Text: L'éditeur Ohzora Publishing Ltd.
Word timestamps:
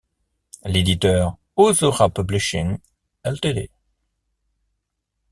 L'éditeur 0.63 1.37
Ohzora 1.57 2.09
Publishing 2.09 2.79
Ltd. 3.23 3.69